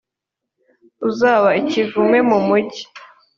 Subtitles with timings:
[1.07, 2.83] uzaba ikivume mu mugi,